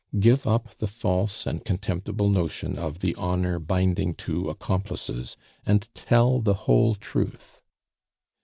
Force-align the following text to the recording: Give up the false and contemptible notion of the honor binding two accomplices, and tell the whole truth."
Give 0.19 0.47
up 0.47 0.73
the 0.79 0.87
false 0.87 1.45
and 1.45 1.63
contemptible 1.63 2.27
notion 2.27 2.75
of 2.75 3.01
the 3.01 3.13
honor 3.17 3.59
binding 3.59 4.15
two 4.15 4.49
accomplices, 4.49 5.37
and 5.63 5.87
tell 5.93 6.39
the 6.39 6.55
whole 6.65 6.95
truth." 6.95 7.61